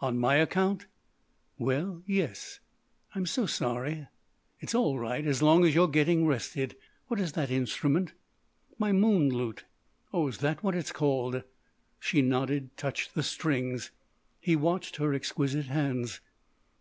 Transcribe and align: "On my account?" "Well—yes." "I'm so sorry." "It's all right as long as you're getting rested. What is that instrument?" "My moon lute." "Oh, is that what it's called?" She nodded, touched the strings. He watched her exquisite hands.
"On 0.00 0.18
my 0.18 0.34
account?" 0.34 0.86
"Well—yes." 1.56 2.58
"I'm 3.14 3.26
so 3.26 3.46
sorry." 3.46 4.08
"It's 4.58 4.74
all 4.74 4.98
right 4.98 5.24
as 5.24 5.40
long 5.40 5.64
as 5.64 5.72
you're 5.72 5.86
getting 5.86 6.26
rested. 6.26 6.74
What 7.06 7.20
is 7.20 7.34
that 7.34 7.52
instrument?" 7.52 8.12
"My 8.76 8.90
moon 8.90 9.28
lute." 9.30 9.66
"Oh, 10.12 10.26
is 10.26 10.38
that 10.38 10.64
what 10.64 10.74
it's 10.74 10.90
called?" 10.90 11.44
She 12.00 12.22
nodded, 12.22 12.76
touched 12.76 13.14
the 13.14 13.22
strings. 13.22 13.92
He 14.40 14.56
watched 14.56 14.96
her 14.96 15.14
exquisite 15.14 15.66
hands. 15.66 16.18